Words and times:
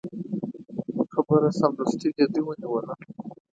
خبره 1.13 1.49
سمدستي 1.59 2.07
جدي 2.17 2.41
ونیوله. 2.43 2.93